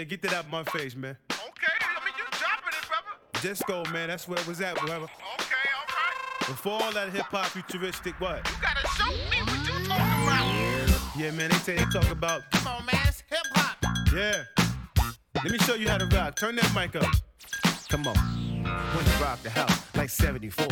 Yeah, 0.00 0.04
get 0.04 0.22
that 0.22 0.32
out 0.32 0.44
of 0.46 0.50
my 0.50 0.64
face, 0.64 0.96
man. 0.96 1.14
Okay, 1.30 1.38
I 1.82 2.02
mean, 2.02 2.14
you 2.16 2.24
dropping 2.30 2.72
it, 2.72 2.88
brother. 2.88 3.42
Disco, 3.42 3.84
man, 3.92 4.08
that's 4.08 4.26
where 4.26 4.38
it 4.40 4.46
was 4.46 4.58
at, 4.62 4.74
brother. 4.76 4.94
Okay, 4.94 5.04
all 5.04 5.84
right. 5.88 6.48
Before 6.48 6.82
all 6.82 6.90
that 6.92 7.10
hip 7.10 7.26
hop 7.26 7.44
futuristic, 7.48 8.18
what? 8.18 8.38
You 8.48 8.54
gotta 8.62 8.88
show 8.96 9.10
me 9.10 9.42
what 9.42 9.58
you 9.58 9.86
talking 9.86 10.22
about. 10.24 11.16
Yeah, 11.18 11.32
man, 11.32 11.50
they 11.50 11.56
say 11.56 11.76
they 11.76 11.84
talk 11.92 12.10
about, 12.10 12.50
Come 12.50 12.66
on, 12.68 12.86
man, 12.86 12.98
it's 13.08 13.22
hip 13.28 13.40
hop. 13.52 13.76
yeah. 14.14 14.44
Let 15.34 15.52
me 15.52 15.58
show 15.58 15.74
you 15.74 15.86
how 15.90 15.98
to 15.98 16.06
rock. 16.16 16.34
Turn 16.36 16.56
that 16.56 16.74
mic 16.74 16.96
up. 16.96 17.14
Come 17.90 18.06
on. 18.06 18.16
When 18.16 19.04
I 19.06 19.20
rock 19.20 19.42
the 19.42 19.50
house 19.50 19.82
like 19.94 20.08
74. 20.08 20.66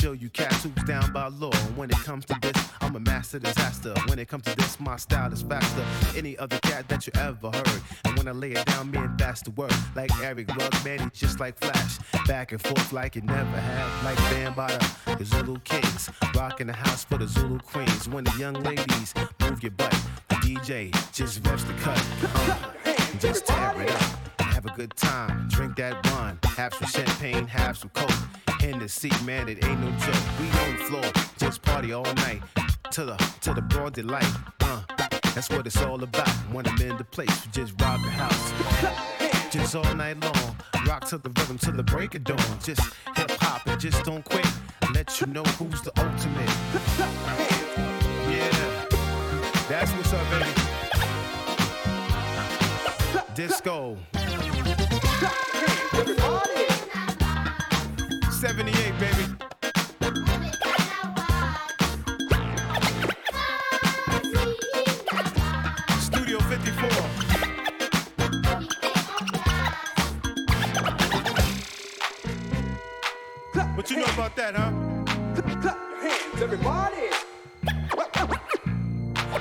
Show 0.00 0.12
you 0.12 0.30
cats 0.30 0.62
who's 0.62 0.84
down 0.84 1.12
by 1.12 1.26
law. 1.26 1.50
And 1.52 1.76
when 1.76 1.90
it 1.90 1.96
comes 1.96 2.24
to 2.26 2.36
this, 2.40 2.56
I'm 2.80 2.94
a 2.94 3.00
master 3.00 3.40
disaster. 3.40 3.94
When 4.06 4.20
it 4.20 4.28
comes 4.28 4.44
to 4.44 4.54
this, 4.54 4.78
my 4.78 4.96
style 4.96 5.32
is 5.32 5.42
faster. 5.42 5.84
Any 6.16 6.38
other 6.38 6.56
cat 6.60 6.86
that 6.88 7.04
you 7.08 7.12
ever 7.16 7.50
heard. 7.50 7.82
And 8.04 8.16
when 8.16 8.28
I 8.28 8.30
lay 8.30 8.52
it 8.52 8.64
down, 8.66 8.92
man, 8.92 9.16
that's 9.18 9.42
the 9.42 9.50
word. 9.50 9.72
Like 9.96 10.16
Eric 10.22 10.54
Rugg, 10.54 10.72
man, 10.84 11.00
he's 11.00 11.20
just 11.20 11.40
like 11.40 11.58
Flash. 11.58 11.98
Back 12.28 12.52
and 12.52 12.62
forth 12.62 12.92
like 12.92 13.16
it 13.16 13.24
never 13.24 13.58
have. 13.58 14.04
Like 14.04 14.18
Bambaataa, 14.18 15.18
the 15.18 15.24
Zulu 15.24 15.58
Kings. 15.64 16.10
Rocking 16.32 16.68
the 16.68 16.74
house 16.74 17.02
for 17.02 17.18
the 17.18 17.26
Zulu 17.26 17.58
Queens. 17.58 18.08
When 18.08 18.22
the 18.22 18.36
young 18.38 18.54
ladies 18.54 19.12
move 19.40 19.64
your 19.64 19.72
butt, 19.72 19.96
the 20.28 20.36
DJ 20.36 20.92
just 21.12 21.44
reps 21.44 21.64
the 21.64 21.72
cut. 21.72 22.00
Uh, 22.36 23.18
just 23.18 23.46
tear 23.46 23.74
it 23.82 23.90
up. 23.90 24.42
Have 24.42 24.64
a 24.64 24.70
good 24.76 24.94
time, 24.96 25.48
drink 25.48 25.76
that 25.76 26.04
wine, 26.12 26.38
have 26.56 26.74
some 26.74 26.88
champagne, 26.88 27.46
have 27.48 27.76
some 27.76 27.90
coke. 27.90 28.10
In 28.68 28.78
the 28.78 28.86
seat, 28.86 29.18
man, 29.24 29.48
it 29.48 29.64
ain't 29.64 29.80
no 29.80 29.90
joke. 29.92 30.14
We 30.38 30.46
on 30.60 30.76
the 30.76 30.84
floor, 30.84 31.12
just 31.38 31.62
party 31.62 31.94
all 31.94 32.04
night, 32.16 32.42
to 32.90 33.06
the 33.06 33.16
to 33.40 33.54
the 33.54 33.62
broad 33.62 33.94
delight. 33.94 34.30
Uh, 34.60 34.82
that's 35.34 35.48
what 35.48 35.66
it's 35.66 35.80
all 35.80 36.02
about. 36.02 36.28
When 36.52 36.66
I'm 36.68 36.78
in 36.82 36.98
the 36.98 37.04
place, 37.04 37.46
we 37.46 37.50
just 37.50 37.72
rock 37.80 37.98
the 38.02 38.10
house, 38.10 38.52
just 39.50 39.74
all 39.74 39.94
night 39.94 40.20
long. 40.20 40.54
Rock 40.86 41.06
to 41.06 41.16
the 41.16 41.30
rhythm 41.30 41.56
till 41.56 41.72
the 41.72 41.82
break 41.82 42.14
of 42.14 42.24
dawn. 42.24 42.36
Just 42.62 42.82
hip 43.16 43.30
hop 43.40 43.66
and 43.66 43.80
just 43.80 44.04
don't 44.04 44.22
quit. 44.22 44.46
Let 44.92 45.18
you 45.18 45.28
know 45.28 45.44
who's 45.44 45.80
the 45.80 45.92
ultimate. 45.96 46.50
Yeah. 48.28 48.84
That's 49.70 49.90
what's 49.92 50.12
up, 50.12 50.30
baby. 50.30 50.52
Disco. 53.34 53.96
78, 58.38 58.72
baby. 59.00 59.24
Studio 65.98 66.38
54. 66.38 66.88
What 73.74 73.90
you 73.90 73.96
know 73.96 74.04
about 74.04 74.36
that, 74.36 74.54
huh? 74.54 74.70
Clap 75.60 75.76
your 75.90 76.00
hands, 76.00 76.40
everybody! 76.40 77.08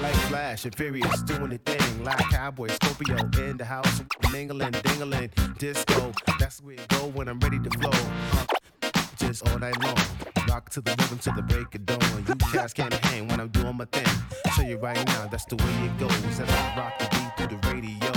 Like 0.02 0.16
Flash 0.30 0.66
and 0.66 0.76
Furious 0.76 1.22
doing 1.22 1.50
the 1.50 1.60
thing. 1.60 2.04
Like 2.04 2.18
Cowboy 2.32 2.70
Scorpio 2.70 3.18
in 3.48 3.58
the 3.58 3.66
house. 3.66 4.02
Mingling, 4.32 4.72
dingling, 4.72 5.30
disco. 5.60 6.12
That's 6.40 6.62
where 6.64 6.76
it 6.76 6.88
go 6.88 7.08
when 7.10 7.28
I'm 7.28 7.40
ready 7.40 7.60
to 7.60 7.70
flow. 7.78 8.37
All 9.28 9.60
night 9.60 9.78
long. 9.84 9.96
Rock 10.48 10.70
to 10.70 10.80
the 10.80 10.92
rhythm 10.92 11.20
to 11.20 11.32
the 11.36 11.42
break 11.42 11.76
of 11.76 11.86
dawn. 11.86 12.00
You 12.26 12.36
cats 12.36 12.72
can't 12.72 12.94
hang 12.94 13.28
when 13.28 13.42
I'm 13.42 13.50
doing 13.50 13.76
my 13.76 13.84
thing. 13.84 14.08
Show 14.56 14.62
you 14.62 14.78
right 14.78 15.06
now, 15.06 15.28
that's 15.28 15.44
the 15.44 15.58
way 15.58 15.86
it 15.86 16.00
goes. 16.00 16.40
And 16.40 16.50
I 16.50 16.78
rock 16.78 16.98
the 16.98 17.08
beat 17.12 17.50
through 17.50 17.58
the 17.58 17.68
radio. 17.68 18.12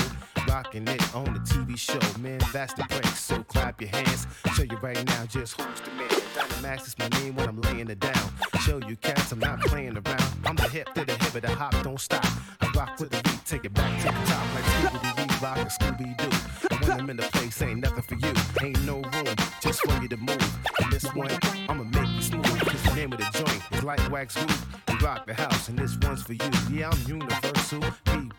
Rocking 0.46 0.86
it 0.86 1.14
on 1.14 1.24
the 1.24 1.40
TV 1.40 1.76
show. 1.76 1.98
Man, 2.20 2.40
that's 2.52 2.74
the 2.74 2.84
break. 2.84 3.04
So 3.06 3.42
clap 3.42 3.80
your 3.80 3.90
hands. 3.90 4.28
Show 4.54 4.62
you 4.62 4.76
right 4.78 5.04
now 5.04 5.26
just 5.26 5.60
who's 5.60 5.80
the 5.80 5.90
man. 5.90 6.08
Dynamax 6.08 6.86
is 6.86 6.96
my 6.96 7.08
name 7.18 7.34
when 7.34 7.48
I'm 7.48 7.60
laying 7.60 7.90
it 7.90 7.98
down. 7.98 8.30
Show 8.60 8.78
you 8.86 8.94
cats, 8.94 9.32
I'm 9.32 9.40
not 9.40 9.60
playing 9.62 9.94
around. 9.94 10.22
I'm 10.46 10.54
the 10.54 10.68
hip 10.68 10.94
to 10.94 11.04
the 11.04 11.14
hip 11.14 11.34
of 11.34 11.42
the 11.42 11.50
hop, 11.50 11.74
don't 11.82 11.98
stop. 11.98 12.24
I 12.60 12.70
rock 12.76 13.00
with 13.00 13.10
the 13.10 13.20
beat, 13.24 13.44
take 13.44 13.64
it 13.64 13.74
back 13.74 13.98
to 14.02 14.06
the 14.06 14.12
top 14.30 14.46
like 14.54 14.64
Scooby 14.64 15.16
Doo, 15.16 15.44
rock 15.44 15.58
and 15.58 15.70
Scooby 15.70 16.16
Doo. 16.18 16.68
And 16.69 16.69
when 16.80 17.00
I'm 17.00 17.10
in 17.10 17.16
the 17.16 17.22
place, 17.24 17.62
ain't 17.62 17.80
nothing 17.80 18.02
for 18.02 18.14
you. 18.14 18.32
Ain't 18.62 18.84
no 18.84 18.96
room 19.00 19.34
just 19.60 19.80
for 19.82 20.02
you 20.02 20.08
to 20.08 20.16
move. 20.16 20.58
And 20.80 20.92
this 20.92 21.04
one, 21.14 21.30
I'ma 21.68 21.84
make 21.84 22.08
you 22.08 22.22
smooth. 22.22 22.60
Cause 22.60 22.82
the 22.82 22.94
name 22.94 23.12
of 23.12 23.18
the 23.18 23.28
joint 23.32 23.62
is 23.72 23.84
like 23.84 24.10
wax 24.10 24.36
roof. 24.36 24.66
We 24.88 24.94
rock 24.96 25.26
the 25.26 25.34
house, 25.34 25.68
and 25.68 25.78
this 25.78 25.96
one's 26.02 26.22
for 26.22 26.34
you. 26.34 26.50
Yeah, 26.70 26.90
I'm 26.90 27.08
universal. 27.08 27.80
People 28.04 28.30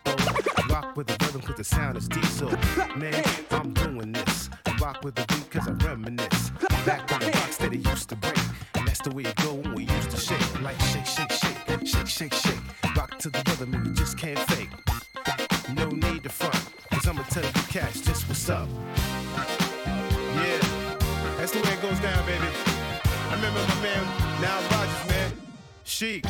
rock 0.70 0.96
with 0.96 1.08
the 1.08 1.18
rhythm 1.26 1.42
cause 1.42 1.56
the 1.58 1.64
sound 1.64 1.98
is 1.98 2.08
diesel. 2.08 2.52
Man, 2.96 3.24
I'm 3.52 3.74
doing 3.74 4.12
this. 4.12 4.50
Rock 4.82 5.04
with 5.04 5.16
the 5.16 5.26
beat 5.28 5.50
cause 5.52 5.68
I 5.68 5.72
reminisce. 5.86 6.52
Back 6.86 7.10
when 7.12 7.20
the 7.20 7.38
rock 7.38 7.52
steady 7.52 7.78
used 7.78 8.10
to 8.10 8.16
break. 8.16 8.38
And 8.76 8.88
that's 8.88 9.02
the 9.02 9.12
way 9.12 9.24
it 9.24 9.36
go 9.38 9.54
when 9.54 9.76
we 9.76 9.84
used 9.86 10.12
to 10.12 10.18
shake. 10.18 10.62
Like 10.62 10.80
shake, 10.82 11.06
shake, 11.06 11.32
shake, 11.32 11.58
shake, 11.86 12.08
shake, 12.08 12.34
shake. 12.34 12.96
Rock 12.96 13.18
to 13.20 13.30
the 13.30 13.44
rhythm 13.48 13.74
and 13.74 13.86
you 13.88 13.94
just 13.94 14.18
can't 14.18 14.40
fake. 14.40 14.70
No 15.76 15.88
need 15.90 16.24
to 16.24 16.30
front, 16.30 16.60
I'ma 17.12 17.24
tell 17.24 17.44
you 17.44 17.52
cats 17.68 18.00
just 18.00 18.26
what's 18.30 18.50
up. 18.50 18.70
Yeah. 19.36 20.60
That's 21.36 21.52
the 21.52 21.60
way 21.60 21.74
it 21.74 21.82
goes 21.82 22.00
down, 22.00 22.26
baby. 22.26 22.46
I 23.04 23.36
remember 23.36 23.60
my 23.68 23.82
man, 23.82 24.06
Nile 24.40 24.62
Rodgers, 24.72 25.10
man. 25.10 25.34
Chic. 25.84 26.24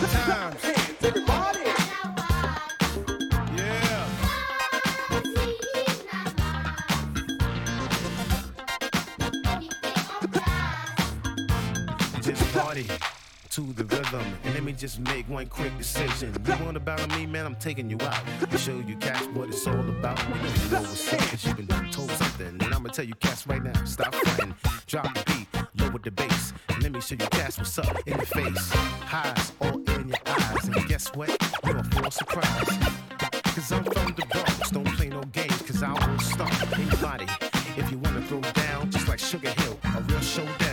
Good 0.00 0.10
times. 0.10 0.81
To 13.52 13.60
the 13.74 13.84
rhythm. 13.84 14.24
And 14.44 14.54
let 14.54 14.62
me 14.62 14.72
just 14.72 14.98
make 14.98 15.28
one 15.28 15.46
quick 15.46 15.76
decision. 15.76 16.34
You 16.46 16.64
want 16.64 16.78
about 16.78 17.06
me, 17.14 17.26
man? 17.26 17.44
I'm 17.44 17.56
taking 17.56 17.90
you 17.90 17.98
out. 18.00 18.22
To 18.50 18.56
show 18.56 18.78
you 18.86 18.96
cats 18.96 19.26
what 19.34 19.50
it's 19.50 19.66
all 19.66 19.78
about. 19.78 20.18
You 20.26 20.34
know, 20.70 20.80
what's 20.80 21.12
up, 21.12 21.18
cause 21.20 21.44
you've 21.44 21.56
been 21.58 21.66
told 21.90 22.10
something. 22.12 22.46
And 22.46 22.74
I'ma 22.74 22.88
tell 22.88 23.04
you 23.04 23.14
cats 23.16 23.46
right 23.46 23.62
now, 23.62 23.84
stop 23.84 24.14
fronting. 24.14 24.54
Drop 24.86 25.12
the 25.14 25.22
beat, 25.26 25.62
lower 25.78 25.98
the 25.98 26.10
bass. 26.10 26.54
And 26.70 26.82
let 26.82 26.92
me 26.92 27.00
show 27.02 27.14
you 27.14 27.26
cats 27.26 27.58
what's 27.58 27.78
up 27.78 27.94
in 28.06 28.14
your 28.14 28.24
face. 28.24 28.70
Highs 28.72 29.52
all 29.60 29.82
in 29.96 30.08
your 30.08 30.18
eyes. 30.24 30.68
And 30.68 30.88
guess 30.88 31.08
what? 31.14 31.28
You're 31.66 31.76
a 31.76 31.84
full 31.84 32.10
surprise. 32.10 32.78
Cause 33.54 33.70
I'm 33.70 33.84
from 33.84 34.14
the 34.14 34.24
Bronx, 34.30 34.70
don't 34.70 34.96
play 34.96 35.10
no 35.10 35.20
games, 35.24 35.60
cause 35.60 35.82
I 35.82 35.92
will 35.92 36.18
stomp 36.20 36.78
anybody. 36.78 37.26
If 37.76 37.90
you 37.90 37.98
wanna 37.98 38.22
throw 38.22 38.40
down, 38.40 38.90
just 38.90 39.08
like 39.08 39.18
Sugar 39.18 39.50
Hill, 39.50 39.78
a 39.94 40.00
real 40.00 40.20
showdown. 40.20 40.71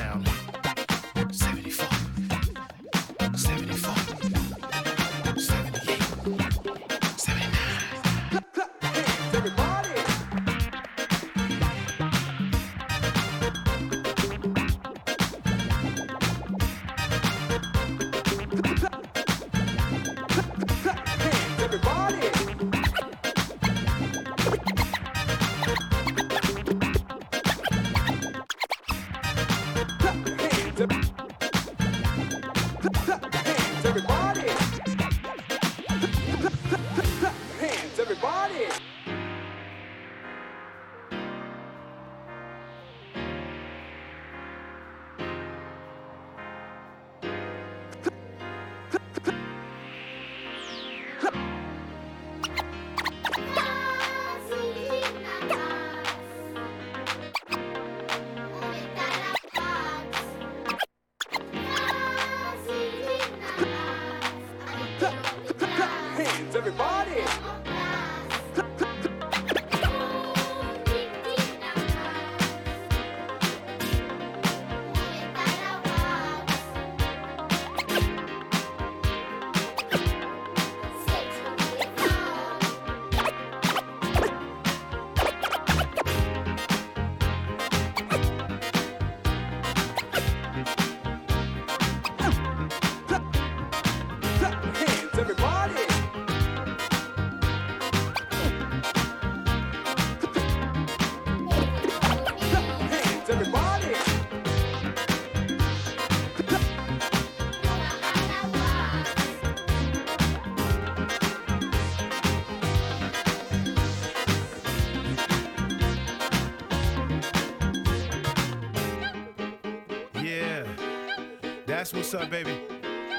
That's 121.80 121.94
what's 121.94 122.14
up, 122.14 122.30
baby. 122.30 122.60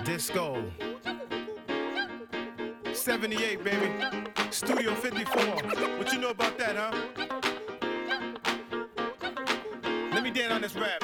Disco. 0.05 0.62
78, 2.93 3.64
baby. 3.64 3.90
Studio 4.50 4.95
54. 4.95 5.43
What 5.97 6.12
you 6.12 6.19
know 6.19 6.29
about 6.29 6.59
that, 6.59 6.76
huh? 6.76 6.93
Let 10.12 10.23
me 10.23 10.31
dance 10.31 10.52
on 10.52 10.61
this 10.61 10.75
rap. 10.75 11.00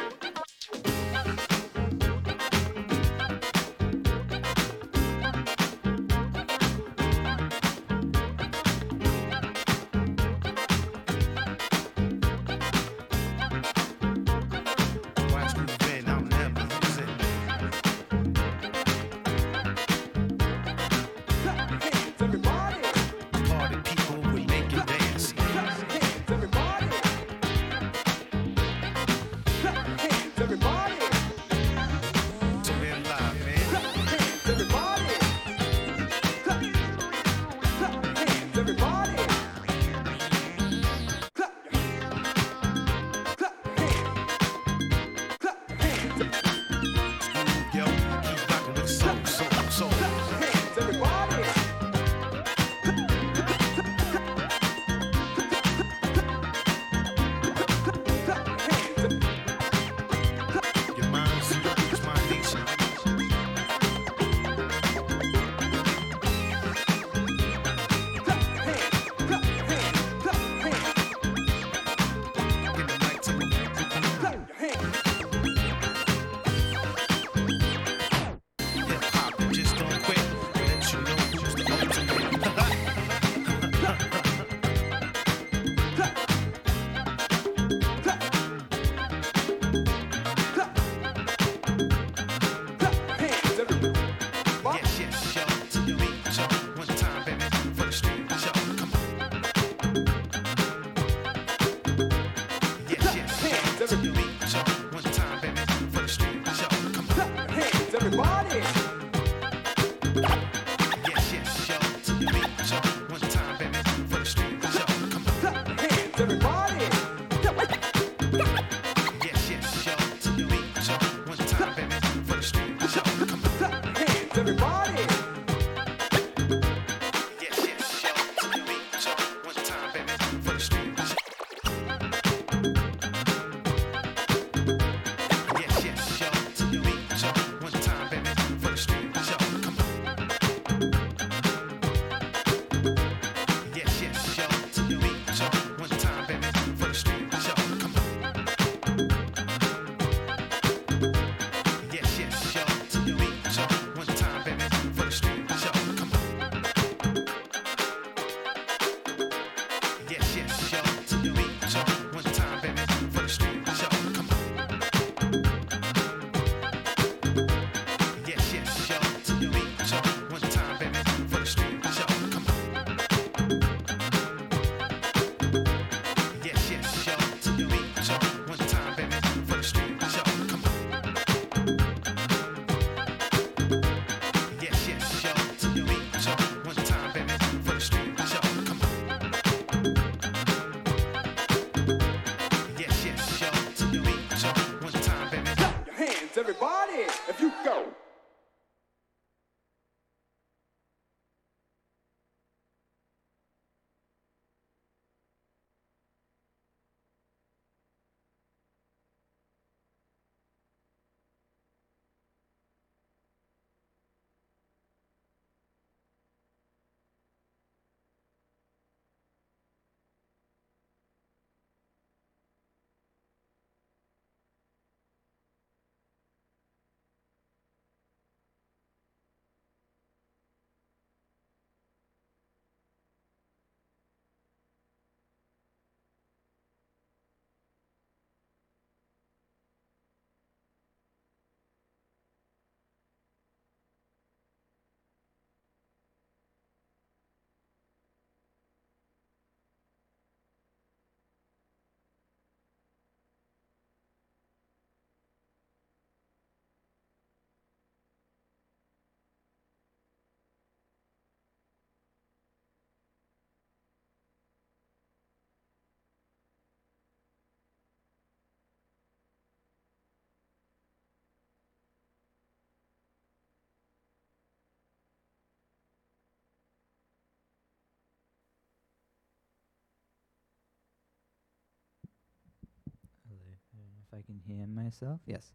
I 284.16 284.22
can 284.22 284.40
hear 284.46 284.66
myself. 284.66 285.20
Yes. 285.26 285.52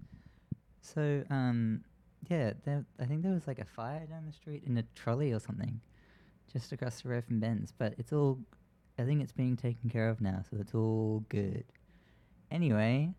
So, 0.82 1.24
um, 1.30 1.84
yeah, 2.30 2.54
there, 2.66 2.86
I 3.00 3.06
think 3.06 3.24
there 3.24 3.34
was 3.34 3.48
like 3.48 3.60
a 3.60 3.66
fire 3.66 4.06
down 4.06 4.26
the 4.26 4.34
street 4.34 4.64
in 4.66 4.78
a 4.78 4.84
trolley 4.96 5.32
or 5.32 5.40
something, 5.40 5.82
just 6.52 6.72
across 6.72 7.02
the 7.02 7.10
road 7.10 7.26
from 7.26 7.40
Ben's. 7.40 7.74
But 7.76 7.96
it's 7.98 8.14
all, 8.14 8.40
I 9.00 9.04
think 9.04 9.22
it's 9.22 9.32
being 9.32 9.58
taken 9.58 9.90
care 9.90 10.10
of 10.10 10.22
now, 10.22 10.44
so 10.50 10.58
it's 10.60 10.76
all 10.76 11.26
good. 11.30 11.66
Anyway, 12.52 13.14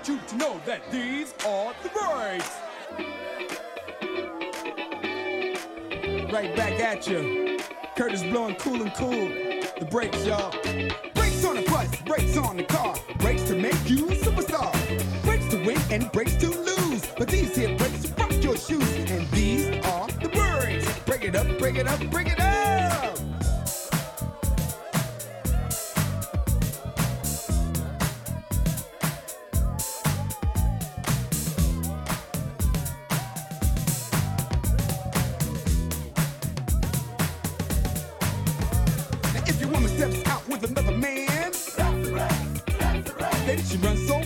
want 0.00 0.08
you 0.08 0.28
to 0.28 0.36
know 0.36 0.60
that 0.64 0.90
these 0.90 1.34
are 1.46 1.74
the 1.82 1.88
breaks. 1.90 2.50
Right 6.32 6.56
back 6.56 6.80
at 6.80 7.06
you. 7.06 7.58
Curtis 7.96 8.22
blowing 8.22 8.54
cool 8.56 8.80
and 8.80 8.94
cool. 8.94 9.28
The 9.78 9.86
brakes, 9.90 10.24
y'all. 10.24 10.59
of 40.62 40.70
another 40.70 40.92
man. 40.92 41.26
That's 41.26 41.78
right. 41.78 42.62
That's 42.78 43.12
right. 43.12 43.46
Lady, 43.46 43.62
she 43.62 43.76
runs 43.78 44.06
so 44.06 44.19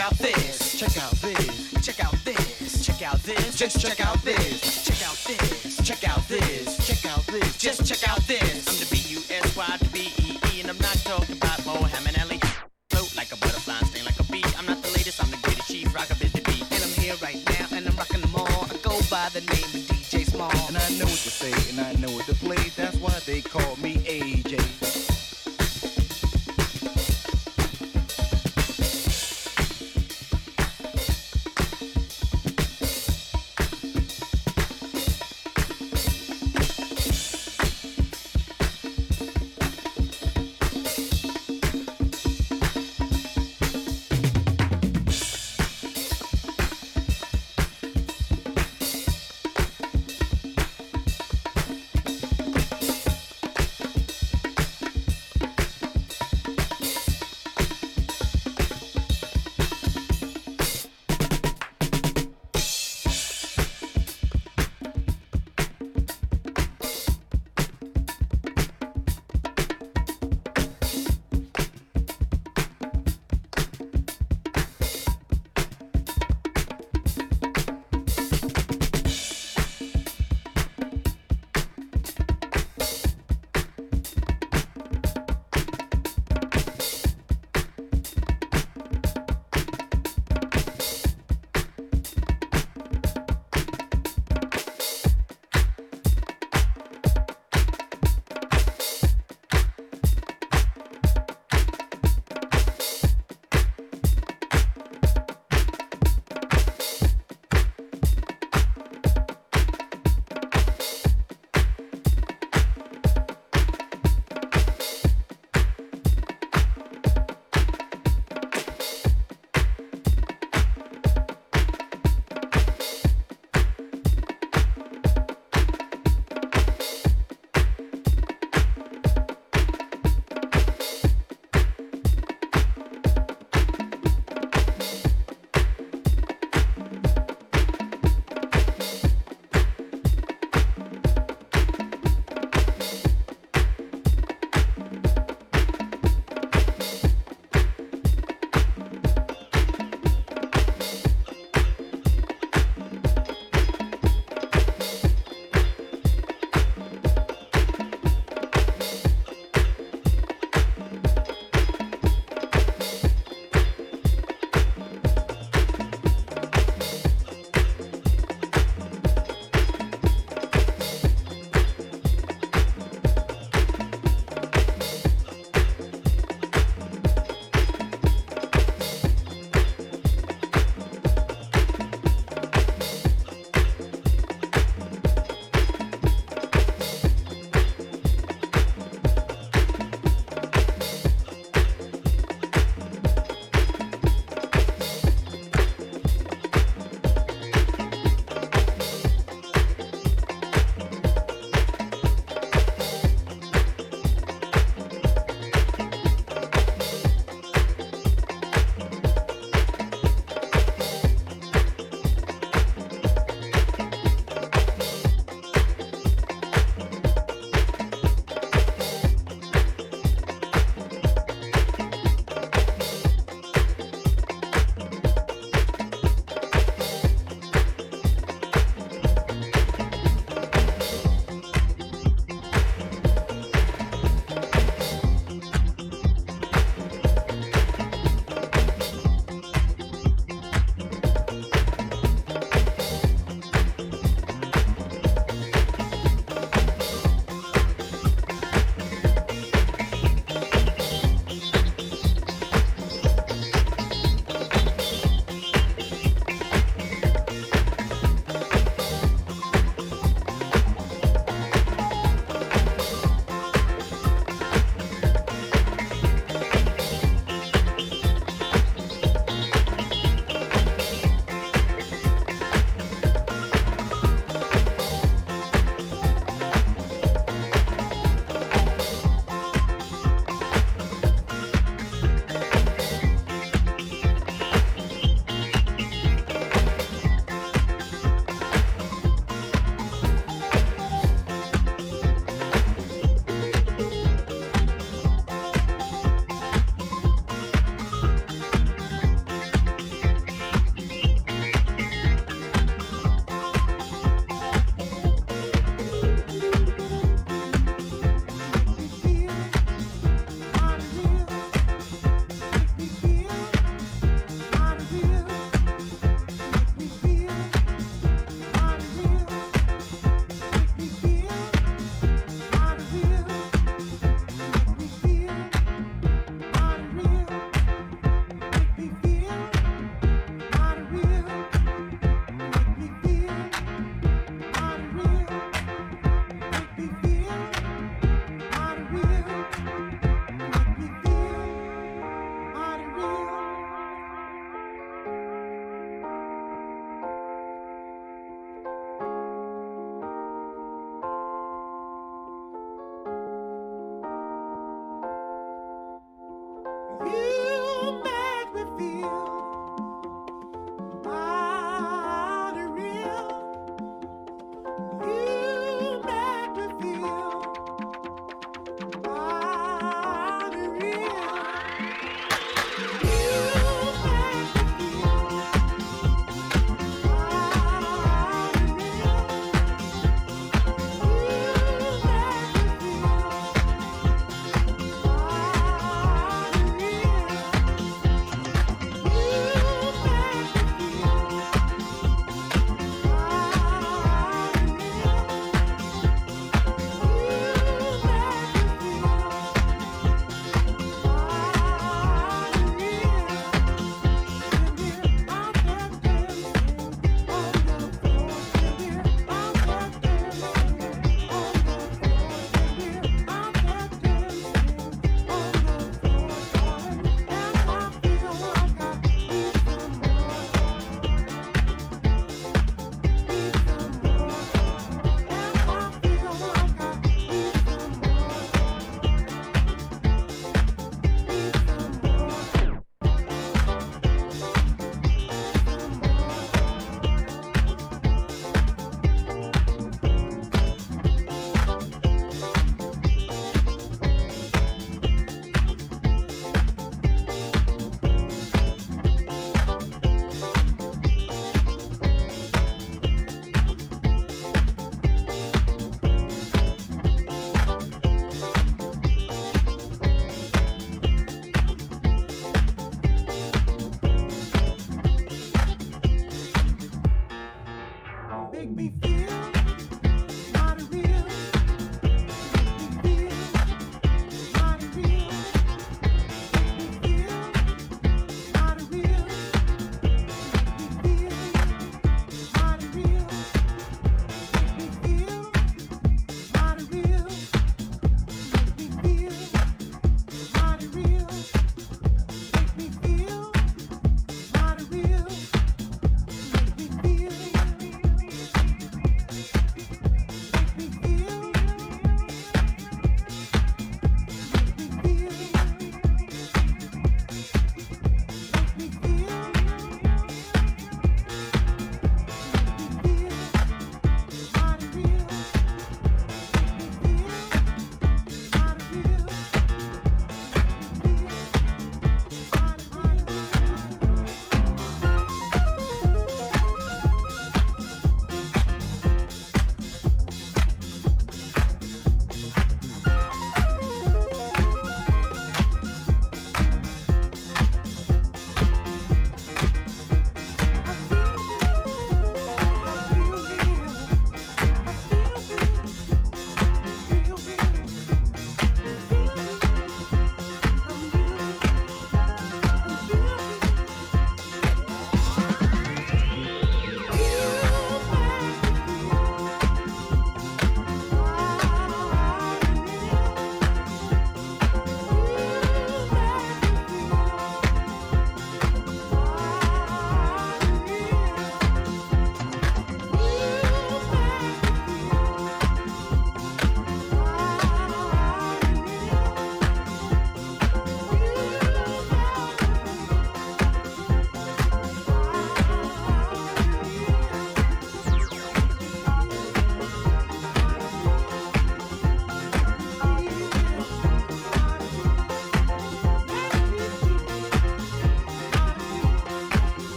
out 0.00 0.16
this. 0.18 0.78
Check 0.78 0.96
out 0.96 1.12
this. 1.20 1.72
Check 1.82 2.04
out 2.04 2.16
this. 2.24 2.86
Check 2.86 3.02
out 3.02 3.22
this. 3.22 3.56
Just 3.56 3.80
check 3.80 4.00
out 4.00 4.22
this. 4.22 4.84
Check 4.84 5.02
out 5.06 5.16
this. 5.26 5.76
Check 5.86 6.08
out 6.08 6.28
this. 6.28 6.86
Check 6.86 7.06
out 7.06 7.26
this. 7.26 7.58
Just 7.58 7.86
check 7.86 8.08
out 8.08 8.20
this. 8.26 8.68
I'm 8.68 8.76
the 8.80 8.88
B 8.90 8.96
U 9.14 9.20
S 9.30 9.56
Y 9.56 9.76
the 9.78 9.88
B 9.92 10.12
E 10.18 10.38
E, 10.52 10.60
and 10.60 10.70
I'm 10.70 10.78
not 10.78 10.96
talking 11.04 11.36
about 11.36 11.64
Mohammed 11.66 12.18
Ali. 12.18 12.40
Float 12.88 13.14
like 13.16 13.32
a 13.32 13.36
butterfly, 13.36 13.78
sting 13.88 14.04
like 14.04 14.18
a 14.18 14.24
bee. 14.32 14.44
I'm 14.56 14.66
not 14.66 14.82
the 14.82 14.88
latest. 14.88 15.22
I'm 15.22 15.30
the 15.30 15.38
greatest 15.42 15.68
chief 15.68 15.94
rocker 15.94 16.14
busy 16.14 16.40
bee, 16.40 16.64
and 16.70 16.82
I'm 16.82 16.94
here 17.02 17.16
right 17.22 17.42
now, 17.50 17.66
and 17.76 17.86
I'm 17.86 17.96
rocking 17.96 18.22
them 18.22 18.34
all. 18.34 18.64
I 18.72 18.76
go 18.82 18.96
by 19.10 19.28
the 19.34 19.40
name 19.40 19.70
of 19.76 19.84
DJ 19.90 20.24
Small. 20.24 20.50
And 20.68 20.78
I 20.78 20.88
know 20.96 21.04
what 21.04 21.22
to 21.28 21.30
say 21.30 21.52
and 21.70 21.80
I 21.80 21.92
know 22.00 22.10
what 22.14 22.24
to 22.26 22.34
play. 22.34 22.62
That's 22.76 22.96
why 22.96 23.18
they 23.26 23.42
call 23.42 23.76
me 23.76 23.96
AJ. 24.08 24.69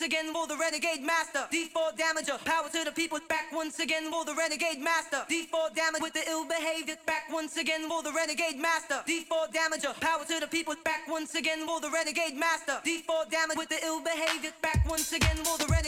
once 0.00 0.14
again 0.14 0.32
for 0.32 0.46
the 0.46 0.56
renegade 0.56 1.02
master. 1.02 1.44
D4 1.52 1.92
damager, 1.92 2.42
power 2.46 2.70
to 2.72 2.84
the 2.84 2.92
people. 2.92 3.18
Back 3.28 3.52
once 3.52 3.78
again 3.80 4.10
for 4.10 4.24
the 4.24 4.34
renegade 4.34 4.80
master. 4.80 5.26
default 5.28 5.74
damage 5.74 6.00
with 6.00 6.14
the 6.14 6.24
ill 6.26 6.46
behavior. 6.48 6.96
Back 7.04 7.24
once 7.30 7.58
again 7.58 7.86
for 7.86 8.02
the 8.02 8.10
renegade 8.10 8.58
master. 8.58 9.04
D4 9.06 9.52
damager, 9.52 9.92
power 10.00 10.24
to 10.24 10.40
the 10.40 10.46
people. 10.46 10.74
Back 10.84 11.06
once 11.06 11.34
again 11.34 11.66
for 11.66 11.80
the 11.80 11.90
renegade 11.90 12.34
master. 12.34 12.80
default 12.82 13.30
damage 13.30 13.58
with 13.58 13.68
the 13.68 13.84
ill 13.84 14.00
behavior. 14.00 14.52
Back 14.62 14.88
once 14.88 15.12
again 15.12 15.36
for 15.44 15.58
the 15.58 15.66
renegade 15.66 15.79